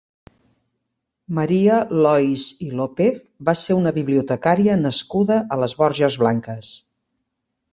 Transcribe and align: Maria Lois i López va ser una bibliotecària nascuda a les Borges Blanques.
Maria 1.39 1.75
Lois 2.05 2.45
i 2.67 2.69
López 2.79 3.19
va 3.51 3.55
ser 3.65 3.77
una 3.83 3.93
bibliotecària 4.01 4.79
nascuda 4.87 5.39
a 5.57 5.61
les 5.65 5.77
Borges 5.83 6.19
Blanques. 6.25 6.73